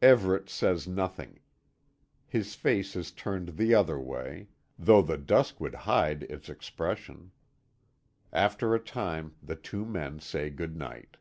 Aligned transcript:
Everet 0.00 0.48
says 0.48 0.86
nothing. 0.86 1.40
His 2.28 2.54
face 2.54 2.94
is 2.94 3.10
turned 3.10 3.56
the 3.56 3.74
other 3.74 3.98
way 3.98 4.46
though 4.78 5.02
the 5.02 5.18
dusk 5.18 5.60
would 5.60 5.74
hide 5.74 6.22
its 6.30 6.48
expression. 6.48 7.32
After 8.32 8.76
a 8.76 8.78
time 8.78 9.34
the 9.42 9.56
two 9.56 9.84
men 9.84 10.20
say 10.20 10.50
good 10.50 10.76
night. 10.76 11.16